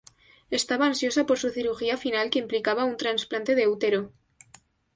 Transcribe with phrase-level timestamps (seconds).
[0.49, 4.11] Estaba ansiosa por su cirugía final que implicaba un trasplante de útero.